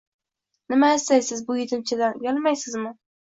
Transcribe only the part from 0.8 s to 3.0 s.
istaysiz bu yetimchadan? Uyalmaysizmi?